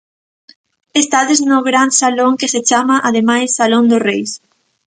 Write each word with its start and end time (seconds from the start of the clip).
Estades 1.01 1.39
no 1.49 1.59
gran 1.69 1.89
salón 2.01 2.33
que 2.39 2.51
se 2.53 2.61
chama, 2.69 2.97
ademais, 3.09 3.49
salón 3.59 3.83
dos 3.91 4.03
Reis. 4.07 4.31